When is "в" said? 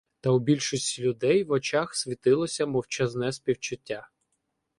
1.43-1.51